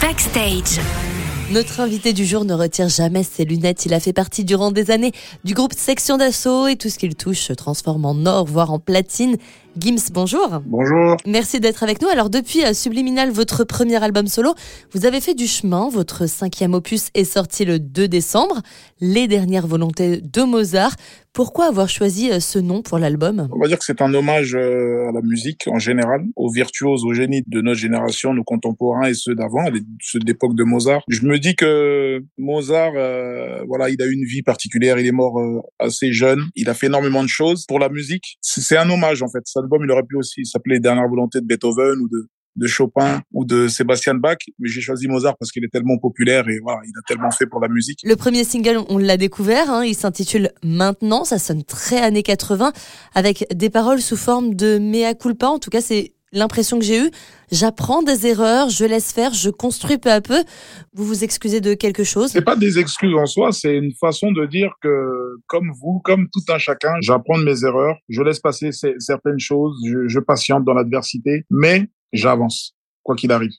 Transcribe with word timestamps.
Backstage. 0.00 0.80
Notre 1.50 1.80
invité 1.80 2.12
du 2.12 2.24
jour 2.24 2.44
ne 2.44 2.54
retire 2.54 2.88
jamais 2.88 3.24
ses 3.24 3.44
lunettes. 3.44 3.84
Il 3.84 3.94
a 3.94 4.00
fait 4.00 4.12
partie 4.12 4.44
durant 4.44 4.70
des 4.70 4.90
années 4.90 5.12
du 5.44 5.54
groupe 5.54 5.72
Section 5.72 6.18
d'Assaut 6.18 6.68
et 6.68 6.76
tout 6.76 6.88
ce 6.88 6.98
qu'il 6.98 7.16
touche 7.16 7.40
se 7.40 7.52
transforme 7.52 8.04
en 8.04 8.26
or, 8.26 8.46
voire 8.46 8.72
en 8.72 8.78
platine. 8.78 9.36
Gims, 9.78 10.10
bonjour. 10.12 10.60
Bonjour. 10.66 11.16
Merci 11.26 11.60
d'être 11.60 11.82
avec 11.82 12.02
nous. 12.02 12.08
Alors 12.08 12.30
depuis 12.30 12.64
euh, 12.64 12.72
Subliminal, 12.72 13.30
votre 13.30 13.64
premier 13.64 14.02
album 14.02 14.26
solo, 14.26 14.54
vous 14.92 15.06
avez 15.06 15.20
fait 15.20 15.34
du 15.34 15.46
chemin. 15.46 15.88
Votre 15.88 16.26
cinquième 16.26 16.74
opus 16.74 17.10
est 17.14 17.24
sorti 17.24 17.64
le 17.64 17.78
2 17.78 18.08
décembre, 18.08 18.62
Les 19.00 19.28
dernières 19.28 19.66
volontés 19.66 20.20
de 20.20 20.42
Mozart. 20.42 20.96
Pourquoi 21.32 21.66
avoir 21.66 21.88
choisi 21.88 22.32
euh, 22.32 22.40
ce 22.40 22.58
nom 22.58 22.82
pour 22.82 22.98
l'album? 22.98 23.48
On 23.52 23.60
va 23.60 23.68
dire 23.68 23.78
que 23.78 23.84
c'est 23.84 24.02
un 24.02 24.12
hommage 24.14 24.56
euh, 24.56 25.08
à 25.08 25.12
la 25.12 25.20
musique 25.22 25.68
en 25.68 25.78
général, 25.78 26.22
aux 26.34 26.50
virtuoses, 26.50 27.04
aux 27.04 27.12
génies 27.12 27.44
de 27.46 27.60
notre 27.60 27.78
génération, 27.78 28.34
nos 28.34 28.42
contemporains 28.42 29.06
et 29.06 29.14
ceux 29.14 29.36
d'avant, 29.36 29.64
ceux 30.00 30.18
de 30.18 30.26
l'époque 30.26 30.56
de 30.56 30.64
Mozart. 30.64 31.02
Je 31.08 31.24
me 31.24 31.38
dis 31.38 31.54
que 31.54 32.24
Mozart, 32.38 32.92
voilà, 33.68 33.90
il 33.90 34.02
a 34.02 34.06
eu 34.06 34.12
une 34.12 34.24
vie 34.24 34.42
particulière. 34.42 34.98
Il 34.98 35.06
est 35.06 35.12
mort 35.12 35.38
assez 35.78 36.12
jeune. 36.12 36.40
Il 36.56 36.68
a 36.68 36.74
fait 36.74 36.86
énormément 36.86 37.22
de 37.22 37.28
choses 37.28 37.66
pour 37.66 37.78
la 37.78 37.88
musique. 37.88 38.38
C'est 38.40 38.76
un 38.76 38.90
hommage 38.90 39.22
en 39.22 39.28
fait. 39.28 39.42
Ça 39.44 39.60
il 39.84 39.90
aurait 39.90 40.02
pu 40.02 40.16
aussi 40.16 40.44
s'appeler 40.44 40.80
Dernière 40.80 41.08
volonté 41.08 41.40
de 41.40 41.46
Beethoven 41.46 41.98
ou 42.00 42.08
de, 42.08 42.28
de 42.56 42.66
Chopin 42.66 43.22
ou 43.32 43.44
de 43.44 43.68
Sébastien 43.68 44.14
Bach, 44.14 44.38
mais 44.58 44.68
j'ai 44.68 44.80
choisi 44.80 45.08
Mozart 45.08 45.36
parce 45.38 45.50
qu'il 45.52 45.64
est 45.64 45.72
tellement 45.72 45.98
populaire 45.98 46.48
et 46.48 46.58
voilà, 46.62 46.80
il 46.84 46.92
a 46.98 47.02
tellement 47.06 47.30
fait 47.30 47.46
pour 47.46 47.60
la 47.60 47.68
musique. 47.68 48.00
Le 48.04 48.16
premier 48.16 48.44
single, 48.44 48.78
on 48.88 48.98
l'a 48.98 49.16
découvert, 49.16 49.70
hein, 49.70 49.84
il 49.84 49.94
s'intitule 49.94 50.50
Maintenant, 50.62 51.24
ça 51.24 51.38
sonne 51.38 51.64
très 51.64 52.00
années 52.00 52.22
80, 52.22 52.72
avec 53.14 53.46
des 53.54 53.70
paroles 53.70 54.00
sous 54.00 54.16
forme 54.16 54.54
de 54.54 54.78
mea 54.78 55.14
culpa, 55.14 55.46
en 55.46 55.58
tout 55.58 55.70
cas 55.70 55.80
c'est 55.80 56.12
l'impression 56.32 56.78
que 56.78 56.84
j'ai 56.84 57.06
eue. 57.06 57.10
J'apprends 57.50 58.02
des 58.02 58.26
erreurs, 58.26 58.68
je 58.68 58.84
laisse 58.84 59.12
faire, 59.12 59.32
je 59.32 59.50
construis 59.50 59.98
peu 59.98 60.10
à 60.10 60.20
peu. 60.20 60.44
Vous 60.92 61.04
vous 61.04 61.24
excusez 61.24 61.60
de 61.60 61.74
quelque 61.74 62.04
chose? 62.04 62.30
C'est 62.30 62.42
pas 62.42 62.56
des 62.56 62.78
excuses 62.78 63.14
en 63.14 63.26
soi, 63.26 63.52
c'est 63.52 63.76
une 63.76 63.92
façon 63.98 64.32
de 64.32 64.44
dire 64.46 64.72
que, 64.82 65.36
comme 65.46 65.70
vous, 65.80 66.00
comme 66.04 66.28
tout 66.32 66.52
un 66.52 66.58
chacun, 66.58 66.92
j'apprends 67.00 67.38
de 67.38 67.44
mes 67.44 67.64
erreurs, 67.64 67.96
je 68.08 68.22
laisse 68.22 68.40
passer 68.40 68.70
certaines 68.72 69.38
choses, 69.38 69.76
je, 69.84 70.18
patiente 70.18 70.64
dans 70.64 70.74
l'adversité, 70.74 71.44
mais 71.50 71.88
j'avance, 72.12 72.76
quoi 73.02 73.16
qu'il 73.16 73.32
arrive. 73.32 73.52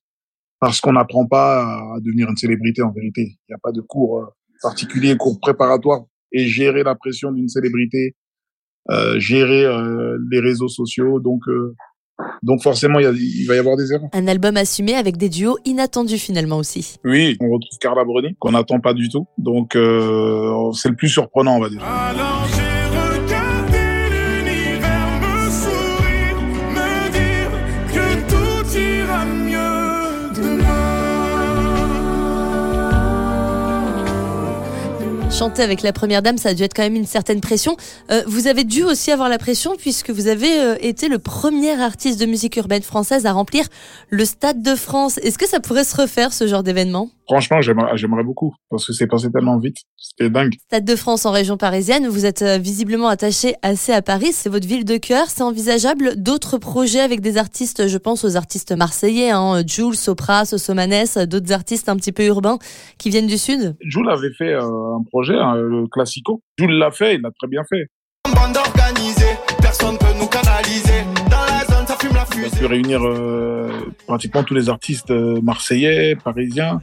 Parce 0.60 0.82
qu'on 0.82 0.94
n'apprend 0.94 1.26
pas 1.26 1.64
à 1.64 2.00
devenir 2.02 2.30
une 2.30 2.36
célébrité 2.36 2.82
en 2.82 2.92
vérité. 2.92 3.22
Il 3.22 3.52
n'y 3.52 3.56
a 3.56 3.60
pas 3.64 3.72
de 3.72 3.82
cours 3.82 4.20
euh, 4.20 4.26
particulier, 4.62 5.16
cours 5.16 5.40
préparatoire 5.40 6.02
et 6.34 6.46
gérer 6.46 6.84
la 6.84 6.96
pression 6.96 7.32
d'une 7.32 7.48
célébrité, 7.48 8.16
euh, 8.92 9.18
gérer 9.20 9.66
euh, 9.66 10.20
les 10.30 10.42
réseaux 10.42 10.68
sociaux. 10.68 11.20
Donc, 11.22 11.42
donc 12.44 12.62
forcément, 12.62 13.00
il, 13.00 13.46
va 13.48 13.56
y 13.56 13.58
avoir 13.58 13.76
des 13.76 13.92
erreurs. 13.92 14.10
Un 14.14 14.28
album 14.28 14.58
assumé 14.58 14.96
avec 14.96 15.18
des 15.18 15.30
duos 15.30 15.58
inattendus 15.66 16.20
finalement 16.20 16.58
aussi. 16.58 16.96
Oui, 17.04 17.38
on 17.42 17.50
retrouve 17.50 17.78
Carla 17.80 18.04
Bruni, 18.04 18.36
qu'on 18.40 18.52
n'attend 18.52 18.80
pas 18.80 18.94
du 18.94 19.10
tout. 19.10 19.28
Donc 19.38 19.76
euh, 19.76 20.72
c'est 20.74 20.90
le 20.90 20.96
plus 20.96 21.10
surprenant, 21.10 21.58
on 21.58 21.60
va 21.60 21.70
dire. 21.70 21.82
Chanter 35.40 35.64
avec 35.64 35.84
la 35.84 35.94
première 35.94 36.22
dame, 36.22 36.38
ça 36.38 36.50
a 36.50 36.54
dû 36.54 36.64
être 36.64 36.74
quand 36.74 36.84
même 36.84 36.98
une 36.98 37.06
certaine 37.06 37.40
pression. 37.40 37.78
Euh, 38.12 38.24
vous 38.28 38.48
avez 38.48 38.66
dû 38.66 38.84
aussi 38.84 39.10
avoir 39.10 39.30
la 39.30 39.38
pression 39.38 39.78
puisque 39.78 40.10
vous 40.10 40.28
avez 40.28 40.60
euh, 40.60 40.76
été 40.82 41.08
le 41.08 41.18
premier 41.18 41.82
artiste 41.82 42.20
de 42.20 42.26
musique 42.26 42.58
urbaine 42.58 42.82
française 42.82 43.26
à 43.26 43.32
remplir 43.32 43.66
le 44.10 44.26
Stade 44.26 44.62
de 44.62 44.76
France. 44.76 45.18
Est-ce 45.20 45.38
que 45.38 45.48
ça 45.48 45.62
pourrait 45.62 45.86
se 45.86 45.96
refaire 45.96 46.34
ce 46.34 46.46
genre 46.46 46.62
d'événement? 46.62 47.10
Franchement, 47.30 47.62
j'aimerais 47.62 48.24
beaucoup 48.24 48.56
parce 48.70 48.86
que 48.86 48.94
c'est 48.94 49.08
passé 49.08 49.32
tellement 49.32 49.58
vite. 49.58 49.78
C'était 49.98 50.30
dingue. 50.30 50.56
Stade 50.66 50.86
de 50.86 50.96
France 50.96 51.26
en 51.26 51.32
région 51.32 51.58
parisienne, 51.58 52.08
vous 52.08 52.26
êtes 52.26 52.42
euh, 52.42 52.58
visiblement 52.58 53.08
attaché 53.08 53.56
assez 53.62 53.94
à 53.94 54.02
Paris, 54.02 54.32
c'est 54.32 54.50
votre 54.50 54.68
ville 54.68 54.86
de 54.86 54.98
cœur. 54.98 55.28
C'est 55.28 55.44
envisageable 55.44 56.22
d'autres 56.22 56.58
projets 56.58 57.02
avec 57.02 57.22
des 57.22 57.38
artistes, 57.38 57.88
je 57.88 57.98
pense 57.98 58.26
aux 58.26 58.36
artistes 58.36 58.76
marseillais, 58.76 59.30
hein, 59.32 59.62
Jules, 59.66 59.96
Sopra, 59.96 60.46
Sosomanes, 60.46 61.26
d'autres 61.28 61.54
artistes 61.54 61.90
un 61.90 61.96
petit 61.96 62.12
peu 62.12 62.26
urbains 62.26 62.58
qui 62.98 63.10
viennent 63.10 63.28
du 63.28 63.38
sud? 63.38 63.76
Jules 63.82 64.10
avait 64.10 64.34
fait 64.38 64.54
un 64.54 65.04
projet 65.10 65.30
Hein, 65.40 65.56
le 65.56 65.88
classico. 65.88 66.42
Jules 66.58 66.78
l'a 66.78 66.92
fait, 66.92 67.16
il 67.16 67.22
l'a 67.22 67.32
très 67.32 67.48
bien 67.48 67.62
fait. 67.70 67.88
personne 69.62 69.98
peut 69.98 70.14
nous 70.20 70.28
canaliser. 70.28 71.04
Dans 71.30 71.46
la 71.46 71.66
zone, 71.66 71.88
ça 71.88 71.96
fume 72.00 72.14
la 72.14 72.26
fusée. 72.26 72.50
On 72.52 72.56
a 72.56 72.60
pu 72.60 72.66
réunir 72.66 73.06
euh, 73.06 73.70
pratiquement 74.08 74.44
tous 74.44 74.54
les 74.54 74.70
artistes 74.70 75.12
euh, 75.12 75.40
marseillais, 75.42 76.16
parisiens. 76.16 76.82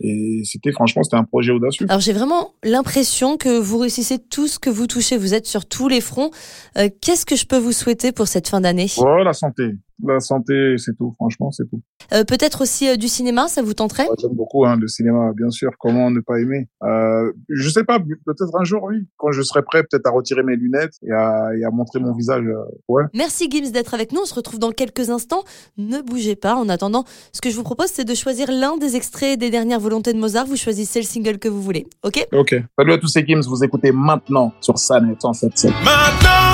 Et 0.00 0.42
c'était 0.44 0.72
franchement, 0.72 1.02
c'était 1.02 1.16
un 1.16 1.24
projet 1.24 1.52
audacieux. 1.52 1.86
Alors 1.88 2.00
j'ai 2.00 2.12
vraiment 2.12 2.54
l'impression 2.64 3.36
que 3.36 3.58
vous 3.58 3.78
réussissez 3.78 4.18
tout 4.18 4.48
ce 4.48 4.58
que 4.58 4.70
vous 4.70 4.86
touchez. 4.86 5.18
Vous 5.18 5.34
êtes 5.34 5.46
sur 5.46 5.66
tous 5.66 5.88
les 5.88 6.00
fronts. 6.00 6.30
Euh, 6.78 6.88
qu'est-ce 7.02 7.26
que 7.26 7.36
je 7.36 7.46
peux 7.46 7.58
vous 7.58 7.72
souhaiter 7.72 8.12
pour 8.12 8.26
cette 8.26 8.48
fin 8.48 8.60
d'année? 8.60 8.86
Oh, 8.98 9.22
la 9.22 9.34
santé. 9.34 9.74
La 10.06 10.20
santé, 10.20 10.76
c'est 10.78 10.96
tout. 10.96 11.12
Franchement, 11.16 11.50
c'est 11.50 11.68
tout. 11.68 11.80
Euh, 12.12 12.24
peut-être 12.24 12.62
aussi 12.62 12.88
euh, 12.88 12.96
du 12.96 13.08
cinéma, 13.08 13.48
ça 13.48 13.62
vous 13.62 13.74
tenterait? 13.74 14.06
J'aime 14.20 14.32
beaucoup 14.34 14.64
hein, 14.64 14.76
le 14.80 14.88
cinéma, 14.88 15.32
bien 15.36 15.50
sûr. 15.50 15.70
Comment 15.78 16.10
ne 16.10 16.20
pas 16.20 16.38
aimer? 16.40 16.68
Euh, 16.82 17.32
Je 17.48 17.68
sais 17.68 17.84
pas, 17.84 17.98
peut-être 17.98 18.58
un 18.58 18.64
jour, 18.64 18.82
oui. 18.84 19.06
Quand 19.16 19.32
je 19.32 19.42
serai 19.42 19.62
prêt, 19.62 19.82
peut-être 19.82 20.06
à 20.06 20.10
retirer 20.10 20.42
mes 20.42 20.56
lunettes 20.56 20.94
et 21.06 21.12
à, 21.12 21.50
et 21.58 21.64
à 21.64 21.70
montrer 21.70 22.00
mon 22.00 22.14
visage. 22.14 22.44
Euh, 22.46 22.64
ouais. 22.88 23.04
Merci 23.14 23.48
Gims 23.50 23.70
d'être 23.72 23.94
avec 23.94 24.12
nous. 24.12 24.20
On 24.22 24.26
se 24.26 24.34
retrouve 24.34 24.58
dans 24.58 24.72
quelques 24.72 25.10
instants. 25.10 25.44
Ne 25.76 26.00
bougez 26.02 26.36
pas. 26.36 26.54
En 26.56 26.68
attendant, 26.68 27.04
ce 27.32 27.40
que 27.40 27.50
je 27.50 27.56
vous 27.56 27.62
propose, 27.62 27.88
c'est 27.92 28.04
de 28.04 28.14
choisir 28.14 28.50
l'un 28.50 28.76
des 28.76 28.96
extraits 28.96 29.38
des 29.38 29.50
dernières 29.50 29.80
volontés 29.80 30.12
de 30.12 30.18
Mozart. 30.18 30.46
Vous 30.46 30.56
choisissez 30.56 31.00
le 31.00 31.06
single 31.06 31.38
que 31.38 31.48
vous 31.48 31.62
voulez. 31.62 31.86
Ok? 32.04 32.26
Ok. 32.32 32.54
Salut 32.78 32.92
à 32.92 32.98
tous 32.98 33.08
ces 33.08 33.24
Gims. 33.26 33.42
Vous 33.48 33.62
écoutez 33.64 33.92
maintenant 33.92 34.52
sur 34.60 34.78
Sanet 34.78 35.14
177. 35.20 35.70
Maintenant 35.84 36.49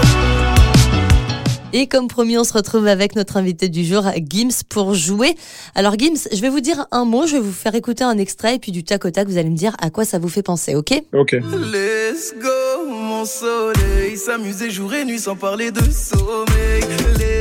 et 1.73 1.87
comme 1.87 2.09
promis, 2.09 2.39
on 2.39 2.45
se 2.45 2.53
retrouve 2.53 2.87
avec 2.87 3.17
notre 3.17 3.37
invité 3.37 3.69
du 3.69 3.85
jour, 3.85 4.05
Gims, 4.29 4.63
pour 4.69 4.95
jouer. 4.95 5.35
Alors 5.75 5.99
Gims, 5.99 6.29
je 6.33 6.41
vais 6.41 6.49
vous 6.49 6.61
dire 6.61 6.87
un 6.91 7.05
mot, 7.05 7.27
je 7.27 7.35
vais 7.35 7.41
vous 7.41 7.53
faire 7.53 7.75
écouter 7.75 8.05
un 8.05 8.19
extrait 8.19 8.57
et 8.57 8.59
puis 8.59 8.73
du 8.73 8.85
tac 8.85 9.05
au 9.05 9.11
tac, 9.11 9.29
vous 9.29 9.39
allez 9.39 9.51
me 9.51 9.57
dire 9.57 9.77
à 9.81 9.91
quoi 9.91 10.05
ça 10.05 10.19
vous 10.19 10.29
fait 10.29 10.43
penser, 10.43 10.75
ok? 10.75 11.03
Ok. 11.13 11.33
Let's 11.33 12.35
go, 12.41 12.91
mon 12.91 13.25
soleil, 13.25 14.17
s'amuser 14.17 14.71
jour 14.71 14.95
et 14.95 15.05
nuit 15.05 15.19
sans 15.19 15.37
parler 15.37 15.71
de 15.71 15.83
sommeil. 15.91 17.36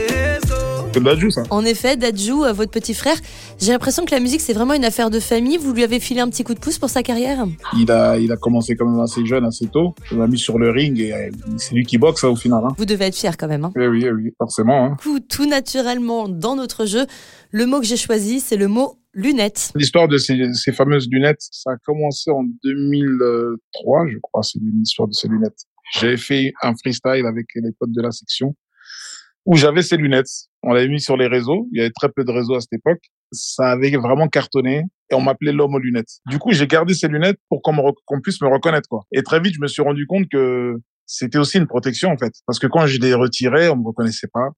En 1.50 1.66
effet, 1.66 1.98
Dadju, 1.98 2.46
euh, 2.46 2.54
votre 2.54 2.72
petit 2.72 2.94
frère, 2.94 3.18
j'ai 3.60 3.72
l'impression 3.72 4.06
que 4.06 4.12
la 4.12 4.20
musique 4.20 4.42
c'est 4.42 4.54
vraiment 4.54 4.74
une 4.74 4.86
affaire 4.86 5.10
de 5.10 5.20
famille. 5.20 5.58
Vous 5.58 5.74
lui 5.74 5.84
avez 5.84 6.00
filé 6.00 6.22
un 6.22 6.30
petit 6.30 6.44
coup 6.44 6.54
de 6.54 6.60
pouce 6.60 6.80
pour 6.80 6.90
sa 6.90 7.04
carrière 7.04 7.46
Il 7.78 7.92
a, 7.92 8.18
il 8.18 8.32
a 8.32 8.38
commencé 8.38 8.76
quand 8.76 8.90
même 8.90 9.02
assez 9.02 9.26
jeune, 9.26 9.46
assez 9.46 9.68
tôt. 9.68 9.94
Il 10.12 10.18
m'a 10.18 10.28
mis 10.28 10.38
sur 10.38 10.58
le 10.58 10.72
ring 10.72 11.00
et 11.00 11.14
euh, 11.14 11.30
c'est 11.58 11.76
lui 11.76 11.86
qui 11.86 11.98
boxe 11.98 12.24
hein, 12.24 12.30
au 12.30 12.36
final. 12.36 12.64
Hein. 12.64 12.74
Vous 12.78 12.86
devez 12.86 13.06
être 13.06 13.16
fier 13.16 13.36
quand 13.36 13.48
même. 13.48 13.66
Hein. 13.66 13.74
Eh 13.78 13.88
oui, 13.88 14.04
eh 14.06 14.12
oui, 14.12 14.32
forcément. 14.38 14.86
Hein. 14.86 14.98
Tout, 15.02 15.20
tout 15.20 15.46
naturellement 15.46 16.30
dans 16.30 16.56
notre 16.56 16.86
jeu, 16.86 17.06
le 17.52 17.66
mot 17.66 17.80
que 17.80 17.86
j'ai 17.86 17.98
choisi, 17.98 18.40
c'est 18.40 18.58
le 18.58 18.68
mot 18.68 18.98
lunettes. 19.14 19.72
L'histoire 19.76 20.08
de 20.08 20.18
ces, 20.18 20.54
ces, 20.54 20.72
fameuses 20.72 21.08
lunettes, 21.10 21.42
ça 21.52 21.72
a 21.72 21.78
commencé 21.86 22.32
en 22.32 22.44
2003, 22.64 24.08
je 24.08 24.18
crois, 24.22 24.44
c'est 24.44 24.60
l'histoire 24.62 25.08
de 25.08 25.14
ces 25.14 25.28
lunettes. 25.28 25.66
J'avais 25.94 26.18
fait 26.18 26.54
un 26.62 26.74
freestyle 26.76 27.26
avec 27.26 27.48
les 27.56 27.72
potes 27.80 27.92
de 27.92 28.02
la 28.02 28.12
section 28.12 28.56
où 29.46 29.56
j'avais 29.56 29.82
ces 29.82 29.98
lunettes. 29.98 30.30
On 30.64 30.74
l'avait 30.74 30.88
mis 30.88 31.00
sur 31.00 31.18
les 31.18 31.28
réseaux. 31.28 31.68
Il 31.72 31.78
y 31.78 31.82
avait 31.82 31.92
très 31.92 32.10
peu 32.10 32.24
de 32.24 32.32
réseaux 32.32 32.56
à 32.56 32.62
cette 32.62 32.74
époque. 32.74 33.02
Ça 33.32 33.72
avait 33.72 33.92
vraiment 33.92 34.28
cartonné 34.28 34.84
et 35.12 35.16
on 35.16 35.22
m'appelait 35.22 35.52
l'homme 35.52 35.76
aux 35.76 35.80
lunettes. 35.80 36.20
Du 36.30 36.40
coup, 36.40 36.52
j'ai 36.52 36.68
gardé 36.68 36.94
ces 36.94 37.08
lunettes 37.08 37.38
pour 37.50 37.62
qu'on 37.62 38.22
puisse 38.22 38.42
me 38.42 38.48
reconnaître, 38.48 38.90
quoi. 38.90 39.04
Et 39.12 39.22
très 39.24 39.40
vite, 39.40 39.54
je 39.56 39.62
me 39.62 39.68
suis 39.68 39.84
rendu 39.84 40.08
compte 40.08 40.28
que 40.32 40.76
c'était 41.06 41.38
aussi 41.38 41.58
une 41.58 41.68
protection, 41.68 42.10
en 42.10 42.18
fait. 42.18 42.34
Parce 42.48 42.58
que 42.58 42.68
quand 42.68 42.88
je 42.88 43.00
les 43.00 43.14
retirais, 43.14 43.70
on 43.70 43.76
me 43.76 43.86
reconnaissait 43.86 44.30
pas. 44.34 44.50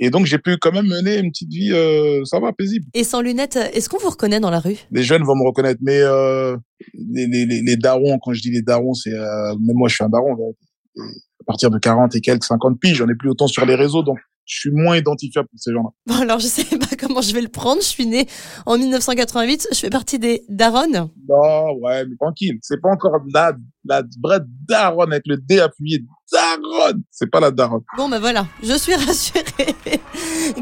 Et 0.00 0.10
donc, 0.10 0.26
j'ai 0.26 0.38
pu 0.38 0.56
quand 0.58 0.70
même 0.72 0.86
mener 0.86 1.18
une 1.18 1.30
petite 1.30 1.50
vie, 1.50 1.72
euh, 1.72 2.22
ça 2.24 2.38
va, 2.38 2.52
paisible. 2.52 2.86
Et 2.94 3.02
sans 3.02 3.20
lunettes, 3.20 3.56
est-ce 3.56 3.88
qu'on 3.88 3.98
vous 3.98 4.10
reconnaît 4.10 4.38
dans 4.38 4.50
la 4.50 4.60
rue? 4.60 4.76
Les 4.92 5.02
jeunes 5.02 5.24
vont 5.24 5.34
me 5.34 5.44
reconnaître, 5.44 5.80
mais 5.82 6.00
euh, 6.02 6.56
les, 6.94 7.26
les, 7.26 7.46
les, 7.46 7.76
darons, 7.76 8.18
quand 8.22 8.32
je 8.32 8.40
dis 8.40 8.50
les 8.50 8.62
darons, 8.62 8.94
c'est... 8.94 9.12
Euh, 9.12 9.56
même 9.56 9.74
moi, 9.74 9.88
je 9.88 9.94
suis 9.94 10.04
un 10.04 10.08
daron. 10.08 10.34
À 10.34 11.00
partir 11.48 11.70
de 11.70 11.78
40 11.78 12.14
et 12.14 12.20
quelques, 12.20 12.44
50 12.44 12.78
piges, 12.78 12.98
j'en 12.98 13.08
ai 13.08 13.14
plus 13.14 13.30
autant 13.30 13.46
sur 13.46 13.64
les 13.64 13.74
réseaux, 13.74 14.02
donc 14.02 14.18
je 14.44 14.60
suis 14.60 14.70
moins 14.70 14.96
identifiable 14.96 15.48
pour 15.48 15.58
ces 15.58 15.72
gens-là. 15.72 15.90
Bon, 16.06 16.22
alors 16.22 16.38
je 16.38 16.46
sais 16.46 16.64
pas 16.64 16.96
comment 16.98 17.20
je 17.20 17.34
vais 17.34 17.42
le 17.42 17.48
prendre. 17.48 17.82
Je 17.82 17.86
suis 17.86 18.06
né 18.06 18.26
en 18.64 18.78
1988. 18.78 19.68
Je 19.72 19.78
fais 19.78 19.90
partie 19.90 20.18
des 20.18 20.42
Daron. 20.48 21.10
Non, 21.28 21.74
ouais, 21.82 22.06
mais 22.06 22.16
tranquille. 22.16 22.58
C'est 22.62 22.80
pas 22.80 22.90
encore 22.90 23.18
la, 23.32 23.52
la 23.84 24.02
vraie 24.22 24.40
Daron 24.66 25.02
avec 25.02 25.22
le 25.26 25.36
D 25.36 25.60
appuyé. 25.60 26.02
Daron! 26.32 26.98
C'est 27.10 27.30
pas 27.30 27.40
la 27.40 27.50
Daron. 27.50 27.82
Bon, 27.96 28.08
ben 28.08 28.20
voilà. 28.20 28.46
Je 28.62 28.76
suis 28.78 28.94
rassurée. 28.94 29.74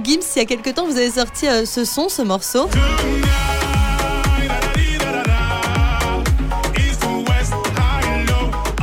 Gims, 0.03 0.21
il 0.35 0.39
y 0.39 0.41
a 0.41 0.45
quelques 0.47 0.75
temps, 0.75 0.87
vous 0.87 0.97
avez 0.97 1.11
sorti 1.11 1.47
euh, 1.47 1.65
ce 1.65 1.85
son, 1.85 2.09
ce 2.09 2.23
morceau. 2.23 2.69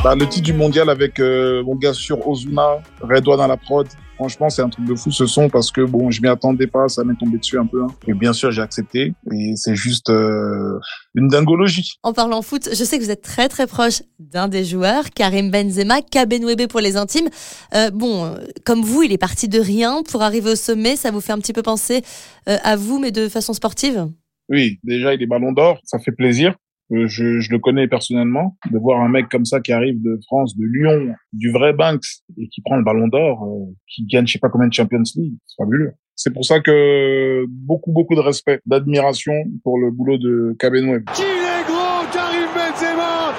Bah, 0.03 0.15
le 0.15 0.27
titre 0.27 0.45
du 0.45 0.53
mondial 0.53 0.89
avec 0.89 1.19
euh, 1.19 1.63
mon 1.63 1.75
gars 1.75 1.93
sur 1.93 2.27
Ozuna, 2.27 2.81
Redouane 3.01 3.37
dans 3.37 3.47
la 3.47 3.57
prod, 3.57 3.87
Franchement, 4.15 4.49
c'est 4.49 4.61
un 4.61 4.69
truc 4.69 4.85
de 4.85 4.95
fou 4.95 5.11
ce 5.11 5.25
son 5.25 5.49
parce 5.49 5.71
que 5.71 5.81
bon, 5.81 6.11
je 6.11 6.21
m'y 6.21 6.27
attendais 6.27 6.67
pas, 6.67 6.87
ça 6.87 7.03
m'est 7.03 7.15
tombé 7.15 7.39
dessus 7.39 7.57
un 7.57 7.65
peu. 7.65 7.83
Hein. 7.83 7.87
Et 8.07 8.13
bien 8.13 8.31
sûr, 8.31 8.51
j'ai 8.51 8.61
accepté. 8.61 9.13
Et 9.31 9.53
c'est 9.55 9.75
juste 9.75 10.09
euh, 10.09 10.79
une 11.15 11.27
dingologie. 11.27 11.93
En 12.03 12.13
parlant 12.13 12.41
foot, 12.41 12.69
je 12.71 12.83
sais 12.83 12.97
que 12.97 13.03
vous 13.03 13.11
êtes 13.11 13.23
très 13.23 13.49
très 13.49 13.65
proche 13.65 14.03
d'un 14.19 14.47
des 14.47 14.65
joueurs, 14.65 15.09
Karim 15.09 15.49
Benzema, 15.49 16.01
Kabenwebe 16.01 16.67
pour 16.67 16.79
les 16.79 16.95
intimes. 16.95 17.27
Euh, 17.73 17.89
bon, 17.89 18.25
euh, 18.25 18.37
comme 18.65 18.81
vous, 18.81 19.03
il 19.03 19.11
est 19.11 19.17
parti 19.17 19.47
de 19.47 19.59
rien 19.59 20.03
pour 20.03 20.21
arriver 20.21 20.51
au 20.51 20.55
sommet. 20.55 20.95
Ça 20.95 21.09
vous 21.09 21.21
fait 21.21 21.33
un 21.33 21.39
petit 21.39 21.53
peu 21.53 21.63
penser 21.63 22.01
à 22.45 22.75
vous, 22.75 22.99
mais 22.99 23.11
de 23.11 23.29
façon 23.29 23.53
sportive? 23.53 24.07
Oui, 24.49 24.79
déjà, 24.83 25.13
il 25.13 25.23
est 25.23 25.27
ballon 25.27 25.51
d'or. 25.51 25.79
Ça 25.83 25.97
fait 25.97 26.11
plaisir. 26.11 26.55
Euh, 26.91 27.07
je, 27.07 27.39
je, 27.39 27.49
le 27.51 27.59
connais 27.59 27.87
personnellement, 27.87 28.57
de 28.69 28.77
voir 28.77 29.01
un 29.01 29.09
mec 29.09 29.29
comme 29.29 29.45
ça 29.45 29.61
qui 29.61 29.71
arrive 29.71 30.01
de 30.01 30.19
France, 30.25 30.57
de 30.57 30.65
Lyon, 30.65 31.15
du 31.31 31.51
vrai 31.51 31.73
Banks, 31.73 32.05
et 32.37 32.47
qui 32.49 32.61
prend 32.61 32.75
le 32.75 32.83
ballon 32.83 33.07
d'or, 33.07 33.43
euh, 33.43 33.73
qui 33.87 34.05
gagne 34.05 34.27
je 34.27 34.33
sais 34.33 34.39
pas 34.39 34.49
combien 34.49 34.67
de 34.67 34.73
Champions 34.73 35.03
League, 35.15 35.35
c'est 35.45 35.63
fabuleux. 35.63 35.93
C'est 36.15 36.33
pour 36.33 36.45
ça 36.45 36.59
que 36.59 37.45
beaucoup, 37.47 37.91
beaucoup 37.91 38.15
de 38.15 38.19
respect, 38.19 38.59
d'admiration 38.65 39.33
pour 39.63 39.79
le 39.79 39.91
boulot 39.91 40.17
de 40.17 40.55
Kabenweb. 40.59 41.05
Qui 41.13 41.23
est 41.23 41.65
gros, 41.65 42.05
Karim 42.11 42.49
Benzema, 42.53 43.33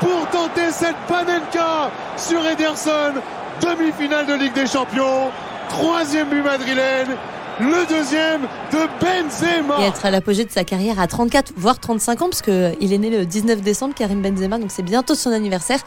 pour 0.00 0.30
tenter 0.30 0.70
cette 0.70 0.96
panenka 1.08 1.90
sur 2.16 2.40
Ederson, 2.46 3.20
demi-finale 3.60 4.26
de 4.26 4.42
Ligue 4.42 4.54
des 4.54 4.66
Champions, 4.66 5.30
troisième 5.68 6.30
but 6.30 6.42
madrilène, 6.42 7.16
le 7.60 7.88
deuxième 7.88 8.42
de 8.72 8.88
Benzema. 9.00 9.80
Et 9.80 9.88
être 9.88 10.04
à 10.06 10.10
l'apogée 10.10 10.44
de 10.44 10.50
sa 10.50 10.64
carrière 10.64 10.98
à 10.98 11.06
34, 11.06 11.52
voire 11.56 11.78
35 11.78 12.22
ans, 12.22 12.28
parce 12.28 12.42
qu'il 12.42 12.92
est 12.92 12.98
né 12.98 13.10
le 13.10 13.24
19 13.24 13.60
décembre, 13.62 13.94
Karim 13.94 14.22
Benzema, 14.22 14.58
donc 14.58 14.70
c'est 14.70 14.82
bientôt 14.82 15.14
son 15.14 15.30
anniversaire. 15.30 15.78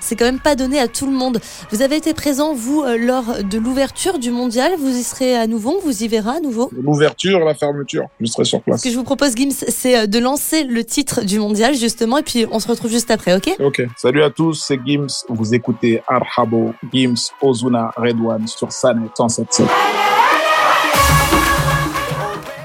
C'est 0.00 0.14
quand 0.14 0.26
même 0.26 0.38
pas 0.38 0.54
donné 0.54 0.78
à 0.78 0.86
tout 0.86 1.06
le 1.06 1.12
monde. 1.12 1.40
Vous 1.72 1.82
avez 1.82 1.96
été 1.96 2.14
présent, 2.14 2.54
vous, 2.54 2.82
euh, 2.82 2.96
lors 2.96 3.42
de 3.42 3.58
l'ouverture 3.58 4.20
du 4.20 4.30
mondial. 4.30 4.72
Vous 4.78 4.96
y 4.96 5.02
serez 5.02 5.34
à 5.34 5.48
nouveau, 5.48 5.80
vous 5.84 6.04
y 6.04 6.08
verrez 6.08 6.36
à 6.36 6.40
nouveau 6.40 6.70
L'ouverture, 6.80 7.40
la 7.40 7.54
fermeture, 7.54 8.06
je 8.20 8.26
serai 8.26 8.44
sur 8.44 8.62
place. 8.62 8.78
Ce 8.78 8.84
que 8.84 8.90
je 8.90 8.96
vous 8.96 9.02
propose, 9.02 9.34
Gims, 9.34 9.50
c'est 9.50 9.98
euh, 9.98 10.06
de 10.06 10.20
lancer 10.20 10.62
le 10.62 10.84
titre 10.84 11.24
du 11.24 11.40
mondial, 11.40 11.74
justement, 11.74 12.18
et 12.18 12.22
puis 12.22 12.46
on 12.52 12.60
se 12.60 12.68
retrouve 12.68 12.92
juste 12.92 13.10
après, 13.10 13.34
ok? 13.34 13.56
Ok. 13.58 13.82
Salut 13.96 14.22
à 14.22 14.30
tous, 14.30 14.54
c'est 14.54 14.78
Gims. 14.86 15.24
Vous 15.28 15.52
écoutez 15.52 16.00
Arhabo, 16.06 16.74
Gims, 16.92 17.32
Ozuna, 17.42 17.90
Redwan 17.96 18.46
sur 18.46 18.70
Sanet 18.70 19.10
177. 19.16 19.66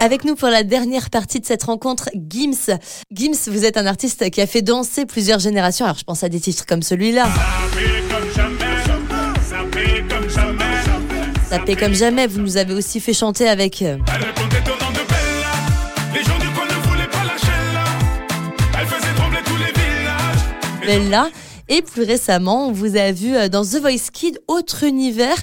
Avec 0.04 0.26
nous 0.26 0.36
pour 0.36 0.50
la 0.50 0.64
dernière 0.64 1.10
partie 1.10 1.40
de 1.40 1.46
cette 1.46 1.64
rencontre, 1.64 2.10
Gims. 2.14 2.78
Gims, 3.10 3.48
vous 3.48 3.64
êtes 3.64 3.78
un 3.78 3.86
artiste 3.86 4.30
qui 4.32 4.42
a 4.42 4.48
fait 4.48 4.62
danser 4.62 5.06
plusieurs 5.06 5.40
générations. 5.40 5.86
Alors 5.86 5.98
je 5.98 6.04
pense 6.04 6.26
à 6.26 6.28
des 6.28 6.42
titres 6.42 6.66
comme 6.66 6.84
celui-là. 6.84 7.26
Ça 11.50 11.60
paie 11.60 11.78
comme 11.78 11.94
jamais. 11.94 12.28
Vous 12.28 12.42
nous 12.42 12.58
avez 12.58 12.74
aussi 12.74 13.00
fait 13.00 13.14
chanter 13.14 13.48
avec. 13.48 13.82
Euh, 13.82 13.98
Bella. 20.86 21.30
Et 21.70 21.82
plus 21.82 22.04
récemment, 22.04 22.68
on 22.68 22.72
vous 22.74 22.98
a 22.98 23.14
vu 23.14 23.38
euh, 23.38 23.48
dans 23.48 23.64
The 23.64 23.80
Voice 23.80 24.10
Kid, 24.12 24.38
autre 24.50 24.84
univers. 24.84 25.38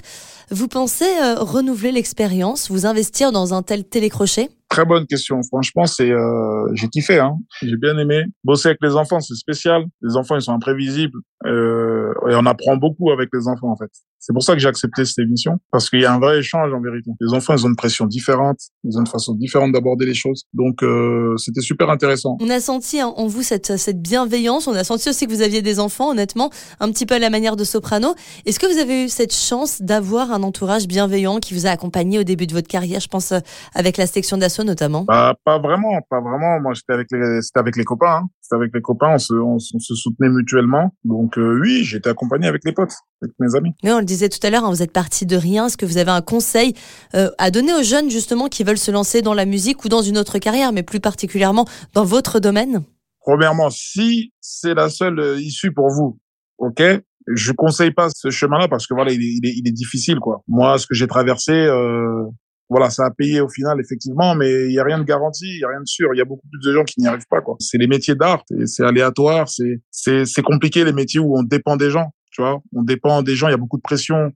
Vous 0.51 0.67
pensez 0.67 1.05
euh, 1.05 1.35
renouveler 1.35 1.93
l'expérience, 1.93 2.69
vous 2.69 2.85
investir 2.85 3.31
dans 3.31 3.53
un 3.53 3.63
tel 3.63 3.85
télécrochet? 3.85 4.49
Très 4.67 4.83
bonne 4.83 5.07
question. 5.07 5.41
Franchement, 5.43 5.85
c'est 5.85 6.11
euh, 6.11 6.67
j'ai 6.73 6.89
kiffé. 6.89 7.19
Hein. 7.19 7.37
J'ai 7.61 7.77
bien 7.77 7.97
aimé. 7.97 8.23
Bosser 8.43 8.69
avec 8.69 8.79
les 8.81 8.95
enfants, 8.95 9.21
c'est 9.21 9.35
spécial. 9.35 9.85
Les 10.01 10.17
enfants, 10.17 10.35
ils 10.35 10.41
sont 10.41 10.53
imprévisibles. 10.53 11.17
Euh, 11.45 11.90
et 12.29 12.35
on 12.35 12.45
apprend 12.45 12.77
beaucoup 12.77 13.11
avec 13.11 13.29
les 13.33 13.47
enfants, 13.47 13.71
en 13.71 13.77
fait. 13.77 13.89
C'est 14.19 14.33
pour 14.33 14.43
ça 14.43 14.53
que 14.53 14.59
j'ai 14.59 14.67
accepté 14.67 15.03
cette 15.03 15.17
émission, 15.17 15.57
parce 15.71 15.89
qu'il 15.89 16.01
y 16.01 16.05
a 16.05 16.13
un 16.13 16.19
vrai 16.19 16.39
échange 16.39 16.71
en 16.71 16.79
vérité. 16.79 17.09
Les 17.19 17.33
enfants, 17.33 17.55
ils 17.55 17.65
ont 17.65 17.69
une 17.69 17.75
pression 17.75 18.05
différente, 18.05 18.59
ils 18.83 18.95
ont 18.97 19.01
une 19.01 19.07
façon 19.07 19.33
différente 19.33 19.71
d'aborder 19.71 20.05
les 20.05 20.13
choses. 20.13 20.43
Donc, 20.53 20.83
euh, 20.83 21.35
c'était 21.37 21.61
super 21.61 21.89
intéressant. 21.89 22.37
On 22.39 22.49
a 22.49 22.59
senti 22.59 23.01
en 23.01 23.25
vous 23.25 23.41
cette, 23.41 23.77
cette 23.77 23.99
bienveillance. 23.99 24.67
On 24.67 24.73
a 24.73 24.83
senti 24.83 25.09
aussi 25.09 25.25
que 25.25 25.31
vous 25.31 25.41
aviez 25.41 25.63
des 25.63 25.79
enfants, 25.79 26.11
honnêtement, 26.11 26.51
un 26.79 26.91
petit 26.91 27.07
peu 27.07 27.15
à 27.15 27.19
la 27.19 27.31
manière 27.31 27.55
de 27.55 27.63
Soprano. 27.63 28.13
Est-ce 28.45 28.59
que 28.59 28.71
vous 28.71 28.77
avez 28.77 29.05
eu 29.05 29.09
cette 29.09 29.33
chance 29.33 29.81
d'avoir 29.81 30.31
un 30.31 30.43
entourage 30.43 30.87
bienveillant 30.87 31.39
qui 31.39 31.55
vous 31.55 31.65
a 31.65 31.69
accompagné 31.69 32.19
au 32.19 32.23
début 32.23 32.45
de 32.45 32.53
votre 32.53 32.67
carrière? 32.67 32.99
Je 32.99 33.07
pense 33.07 33.31
euh, 33.31 33.39
avec 33.73 33.97
la 33.97 34.05
section 34.05 34.37
d'assaut 34.37 34.63
notamment. 34.63 35.03
Bah, 35.03 35.35
pas 35.45 35.57
vraiment, 35.57 35.99
pas 36.09 36.21
vraiment. 36.21 36.59
Moi, 36.59 36.73
j'étais 36.73 36.93
avec 36.93 37.07
les, 37.11 37.41
c'était 37.41 37.59
avec 37.59 37.75
les 37.75 37.85
copains. 37.85 38.21
Hein. 38.23 38.27
C'était 38.41 38.55
avec 38.55 38.71
les 38.73 38.81
copains. 38.81 39.13
On 39.13 39.17
se, 39.17 39.33
on, 39.33 39.59
se 39.59 39.95
soutenait 39.95 40.29
mutuellement. 40.29 40.93
Donc, 41.05 41.37
euh, 41.37 41.59
oui, 41.61 41.83
j'ai 41.83 42.00
été 42.01 42.09
accompagné 42.09 42.47
avec 42.47 42.63
les 42.65 42.73
potes, 42.73 42.93
avec 43.21 43.33
mes 43.39 43.55
amis. 43.55 43.71
Oui, 43.83 43.91
on 43.91 43.99
le 43.99 44.05
disait 44.05 44.29
tout 44.29 44.39
à 44.43 44.49
l'heure, 44.49 44.65
hein, 44.65 44.69
vous 44.69 44.81
êtes 44.81 44.91
parti 44.91 45.25
de 45.25 45.35
rien. 45.35 45.67
Est-ce 45.67 45.77
que 45.77 45.85
vous 45.85 45.97
avez 45.97 46.11
un 46.11 46.21
conseil 46.21 46.73
euh, 47.15 47.29
à 47.37 47.51
donner 47.51 47.73
aux 47.73 47.83
jeunes 47.83 48.09
justement 48.09 48.47
qui 48.47 48.63
veulent 48.63 48.77
se 48.77 48.91
lancer 48.91 49.21
dans 49.21 49.33
la 49.33 49.45
musique 49.45 49.85
ou 49.85 49.89
dans 49.89 50.01
une 50.01 50.17
autre 50.17 50.39
carrière, 50.39 50.73
mais 50.73 50.83
plus 50.83 50.99
particulièrement 50.99 51.65
dans 51.93 52.03
votre 52.03 52.39
domaine? 52.39 52.83
Premièrement, 53.19 53.69
si 53.69 54.33
c'est 54.41 54.73
la 54.73 54.89
seule 54.89 55.19
euh, 55.19 55.39
issue 55.39 55.71
pour 55.71 55.89
vous, 55.89 56.19
ok, 56.57 56.81
je 57.27 57.51
conseille 57.51 57.91
pas 57.91 58.09
ce 58.13 58.29
chemin-là 58.29 58.67
parce 58.67 58.87
que 58.87 58.93
voilà, 58.93 59.11
il 59.11 59.21
est, 59.21 59.33
il 59.41 59.47
est, 59.47 59.53
il 59.55 59.67
est 59.67 59.71
difficile 59.73 60.19
quoi. 60.19 60.43
Moi, 60.47 60.77
ce 60.77 60.87
que 60.87 60.95
j'ai 60.95 61.07
traversé, 61.07 61.51
euh, 61.51 62.23
voilà, 62.71 62.89
ça 62.89 63.05
a 63.05 63.11
payé 63.11 63.41
au 63.41 63.49
final 63.49 63.79
effectivement, 63.79 64.33
mais 64.33 64.65
il 64.65 64.71
y 64.71 64.79
a 64.79 64.83
rien 64.83 64.97
de 64.97 65.03
garanti, 65.03 65.45
il 65.45 65.59
y 65.59 65.63
a 65.63 65.67
rien 65.67 65.81
de 65.81 65.87
sûr. 65.87 66.09
Il 66.13 66.17
y 66.17 66.21
a 66.21 66.25
beaucoup 66.25 66.47
plus 66.47 66.67
de 66.67 66.73
gens 66.73 66.83
qui 66.83 67.01
n'y 67.01 67.07
arrivent 67.07 67.27
pas 67.29 67.41
quoi. 67.41 67.55
C'est 67.59 67.77
les 67.77 67.87
métiers 67.87 68.15
d'art, 68.15 68.43
c'est 68.65 68.83
aléatoire, 68.83 69.47
c'est 69.47 70.25
c'est 70.25 70.41
compliqué 70.41 70.83
les 70.83 70.93
métiers 70.93 71.19
où 71.19 71.37
on 71.37 71.43
dépend 71.43 71.75
des 71.75 71.91
gens 71.91 72.11
tu 72.31 72.41
vois. 72.41 72.61
On 72.73 72.83
dépend 72.83 73.21
des 73.21 73.35
gens, 73.35 73.47
il 73.47 73.51
y 73.51 73.53
a 73.53 73.57
beaucoup 73.57 73.77
de 73.77 73.81
pression, 73.81 74.31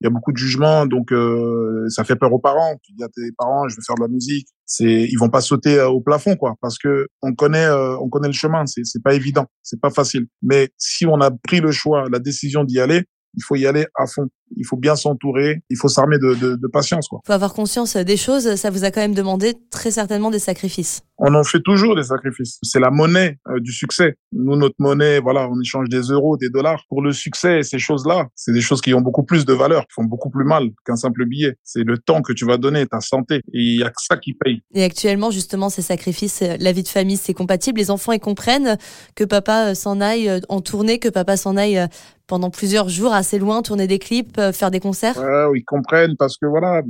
il 0.00 0.04
y 0.04 0.06
a 0.06 0.10
beaucoup 0.10 0.32
de 0.32 0.36
jugement, 0.36 0.86
donc 0.86 1.12
euh, 1.12 1.86
ça 1.88 2.04
fait 2.04 2.16
peur 2.16 2.32
aux 2.32 2.38
parents. 2.38 2.76
Tu 2.82 2.92
dis 2.92 3.04
à 3.04 3.08
tes 3.08 3.30
parents, 3.38 3.68
je 3.68 3.76
vais 3.76 3.82
faire 3.86 3.96
de 3.96 4.02
la 4.02 4.08
musique, 4.08 4.48
c'est 4.66 5.06
ils 5.10 5.16
vont 5.16 5.30
pas 5.30 5.40
sauter 5.40 5.78
euh, 5.78 5.88
au 5.88 6.00
plafond 6.00 6.36
quoi, 6.36 6.56
parce 6.60 6.78
que 6.78 7.06
on 7.22 7.34
connaît 7.34 7.66
euh, 7.66 7.96
on 7.98 8.08
connaît 8.08 8.28
le 8.28 8.34
chemin, 8.34 8.66
c'est 8.66 8.84
c'est 8.84 9.02
pas 9.02 9.14
évident, 9.14 9.46
c'est 9.62 9.80
pas 9.80 9.90
facile. 9.90 10.26
Mais 10.42 10.70
si 10.76 11.06
on 11.06 11.20
a 11.20 11.30
pris 11.30 11.60
le 11.60 11.70
choix, 11.70 12.08
la 12.10 12.18
décision 12.18 12.64
d'y 12.64 12.80
aller, 12.80 13.04
il 13.34 13.42
faut 13.44 13.56
y 13.56 13.66
aller 13.66 13.86
à 13.94 14.06
fond. 14.06 14.28
Il 14.56 14.66
faut 14.66 14.76
bien 14.76 14.96
s'entourer. 14.96 15.62
Il 15.70 15.76
faut 15.76 15.88
s'armer 15.88 16.18
de, 16.18 16.34
de, 16.34 16.56
de, 16.56 16.66
patience. 16.68 17.08
Il 17.12 17.18
faut 17.26 17.32
avoir 17.32 17.54
conscience 17.54 17.96
des 17.96 18.16
choses. 18.16 18.56
Ça 18.56 18.70
vous 18.70 18.84
a 18.84 18.90
quand 18.90 19.00
même 19.00 19.14
demandé 19.14 19.54
très 19.70 19.90
certainement 19.90 20.30
des 20.30 20.38
sacrifices. 20.38 21.02
On 21.22 21.34
en 21.34 21.44
fait 21.44 21.60
toujours 21.60 21.94
des 21.96 22.04
sacrifices. 22.04 22.58
C'est 22.62 22.80
la 22.80 22.90
monnaie 22.90 23.38
euh, 23.48 23.60
du 23.60 23.72
succès. 23.72 24.16
Nous, 24.32 24.56
notre 24.56 24.76
monnaie, 24.78 25.20
voilà, 25.20 25.48
on 25.50 25.60
échange 25.60 25.90
des 25.90 26.00
euros, 26.00 26.38
des 26.38 26.48
dollars. 26.48 26.84
Pour 26.88 27.02
le 27.02 27.12
succès, 27.12 27.62
ces 27.62 27.78
choses-là, 27.78 28.28
c'est 28.34 28.52
des 28.52 28.62
choses 28.62 28.80
qui 28.80 28.94
ont 28.94 29.02
beaucoup 29.02 29.22
plus 29.22 29.44
de 29.44 29.52
valeur, 29.52 29.82
qui 29.82 29.92
font 29.92 30.04
beaucoup 30.04 30.30
plus 30.30 30.44
mal 30.44 30.70
qu'un 30.86 30.96
simple 30.96 31.26
billet. 31.26 31.56
C'est 31.62 31.84
le 31.84 31.98
temps 31.98 32.22
que 32.22 32.32
tu 32.32 32.46
vas 32.46 32.56
donner, 32.56 32.86
ta 32.86 33.00
santé. 33.00 33.42
Et 33.52 33.60
il 33.60 33.80
y 33.80 33.82
a 33.82 33.90
que 33.90 34.00
ça 34.00 34.16
qui 34.16 34.32
paye. 34.32 34.62
Et 34.72 34.82
actuellement, 34.82 35.30
justement, 35.30 35.68
ces 35.68 35.82
sacrifices, 35.82 36.40
euh, 36.40 36.56
la 36.58 36.72
vie 36.72 36.82
de 36.82 36.88
famille, 36.88 37.18
c'est 37.18 37.34
compatible. 37.34 37.78
Les 37.78 37.90
enfants, 37.90 38.12
ils 38.12 38.20
comprennent 38.20 38.78
que 39.14 39.24
papa 39.24 39.70
euh, 39.70 39.74
s'en 39.74 40.00
aille 40.00 40.40
en 40.48 40.62
tournée, 40.62 40.98
que 40.98 41.10
papa 41.10 41.36
s'en 41.36 41.58
aille 41.58 41.86
pendant 42.26 42.48
plusieurs 42.48 42.88
jours 42.88 43.12
assez 43.12 43.38
loin, 43.40 43.60
tourner 43.60 43.88
des 43.88 43.98
clips, 43.98 44.39
faire 44.52 44.70
des 44.70 44.80
concerts 44.80 45.16
Ils 45.54 45.64
comprennent 45.64 46.16
parce 46.16 46.36
que 46.36 46.46
voilà, 46.46 46.82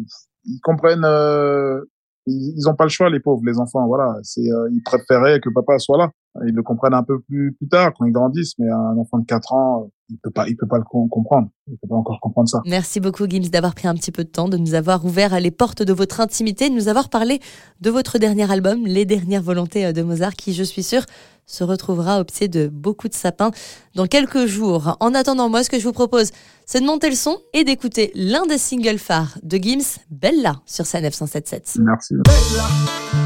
ils 0.44 0.60
comprennent. 0.60 1.04
Euh, 1.04 1.80
ils 2.26 2.62
n'ont 2.64 2.74
pas 2.74 2.84
le 2.84 2.90
choix, 2.90 3.10
les 3.10 3.20
pauvres, 3.20 3.42
les 3.44 3.58
enfants. 3.58 3.86
Voilà, 3.86 4.14
c'est 4.22 4.40
euh, 4.40 4.68
ils 4.72 4.82
préféraient 4.82 5.40
que 5.40 5.48
papa 5.50 5.78
soit 5.78 5.98
là. 5.98 6.10
Ils 6.46 6.54
le 6.54 6.62
comprennent 6.62 6.94
un 6.94 7.02
peu 7.02 7.20
plus 7.20 7.52
plus 7.58 7.68
tard 7.68 7.92
quand 7.96 8.04
ils 8.04 8.12
grandissent, 8.12 8.54
mais 8.58 8.70
un 8.70 8.96
enfant 8.96 9.18
de 9.18 9.24
4 9.24 9.52
ans, 9.52 9.90
il 10.08 10.18
peut 10.18 10.30
pas, 10.30 10.48
il 10.48 10.56
peut 10.56 10.66
pas 10.66 10.78
le 10.78 10.84
comprendre. 10.84 11.48
Il 11.66 11.76
peut 11.76 11.88
pas 11.88 11.96
encore 11.96 12.20
comprendre 12.20 12.48
ça. 12.48 12.60
Merci 12.66 13.00
beaucoup, 13.00 13.26
Gims, 13.28 13.48
d'avoir 13.50 13.74
pris 13.74 13.88
un 13.88 13.94
petit 13.94 14.12
peu 14.12 14.22
de 14.22 14.28
temps, 14.28 14.48
de 14.48 14.56
nous 14.56 14.74
avoir 14.74 15.04
ouvert 15.04 15.38
les 15.40 15.50
portes 15.50 15.82
de 15.82 15.92
votre 15.92 16.20
intimité, 16.20 16.70
de 16.70 16.74
nous 16.74 16.86
avoir 16.86 17.08
parlé 17.08 17.40
de 17.80 17.90
votre 17.90 18.18
dernier 18.18 18.50
album, 18.50 18.86
Les 18.86 19.04
dernières 19.04 19.42
volontés 19.42 19.92
de 19.92 20.02
Mozart, 20.02 20.34
qui, 20.34 20.54
je 20.54 20.62
suis 20.62 20.84
sûre, 20.84 21.02
se 21.46 21.64
retrouvera 21.64 22.20
au 22.20 22.24
pied 22.24 22.46
de 22.46 22.68
beaucoup 22.68 23.08
de 23.08 23.14
sapins 23.14 23.50
dans 23.96 24.06
quelques 24.06 24.46
jours. 24.46 24.96
En 25.00 25.14
attendant, 25.14 25.48
moi, 25.48 25.64
ce 25.64 25.70
que 25.70 25.80
je 25.80 25.84
vous 25.84 25.92
propose, 25.92 26.30
c'est 26.64 26.80
de 26.80 26.86
monter 26.86 27.10
le 27.10 27.16
son 27.16 27.38
et 27.52 27.64
d'écouter 27.64 28.12
l'un 28.14 28.46
des 28.46 28.58
singles 28.58 28.98
phares 28.98 29.36
de 29.42 29.56
Gims, 29.56 29.98
Bella, 30.10 30.60
sur 30.64 30.86
sa 30.86 31.00
977. 31.00 31.78
Merci. 31.80 32.14
Bella. 32.14 33.19